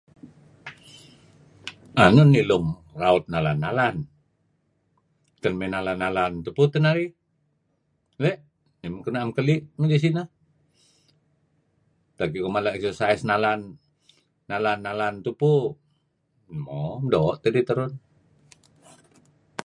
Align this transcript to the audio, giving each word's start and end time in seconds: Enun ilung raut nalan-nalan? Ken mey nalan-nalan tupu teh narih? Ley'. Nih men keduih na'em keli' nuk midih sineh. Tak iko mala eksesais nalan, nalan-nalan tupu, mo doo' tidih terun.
Enun 2.03 2.29
ilung 2.41 2.67
raut 3.01 3.23
nalan-nalan? 3.33 3.95
Ken 5.41 5.53
mey 5.59 5.69
nalan-nalan 5.73 6.31
tupu 6.45 6.63
teh 6.71 6.81
narih? 6.85 7.11
Ley'. 8.23 8.39
Nih 8.79 8.89
men 8.91 9.01
keduih 9.05 9.13
na'em 9.21 9.31
keli' 9.37 9.57
nuk 9.77 9.81
midih 9.89 10.01
sineh. 10.03 10.27
Tak 12.17 12.33
iko 12.37 12.47
mala 12.55 12.69
eksesais 12.77 13.21
nalan, 13.29 13.59
nalan-nalan 14.49 15.15
tupu, 15.25 15.53
mo 16.65 16.81
doo' 17.11 17.35
tidih 17.43 17.65
terun. 17.69 17.91